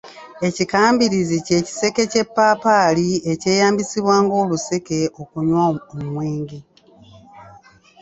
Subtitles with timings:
[0.47, 5.61] Ekikambirizi ky’ekiseke ky’eppaapaali ekyeyambisibwa ng’oluseke okunywa
[5.99, 6.59] omwenge.